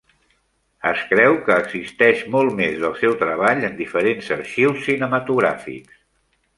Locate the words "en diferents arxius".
3.71-4.85